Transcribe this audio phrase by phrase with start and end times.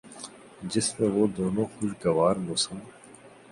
[0.71, 2.77] جس میں وہ دونوں خوشگوار موسم